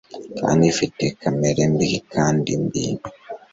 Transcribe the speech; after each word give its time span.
kandi 0.39 0.63
ifite 0.71 1.03
kamere 1.21 1.61
mbi 1.73 1.89
kandi 2.13 2.51
mbi 2.63 2.85